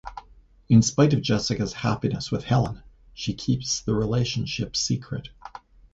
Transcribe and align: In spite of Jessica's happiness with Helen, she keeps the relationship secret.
In 0.67 0.81
spite 0.81 1.13
of 1.13 1.21
Jessica's 1.21 1.73
happiness 1.73 2.31
with 2.31 2.43
Helen, 2.45 2.81
she 3.13 3.35
keeps 3.35 3.81
the 3.81 3.93
relationship 3.93 4.75
secret. 4.75 5.29